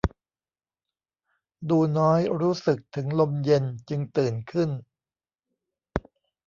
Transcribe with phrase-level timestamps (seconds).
[1.69, 4.69] ดูน้อยรู้สึกถึงลมเย็นจึงตื่นขึ้น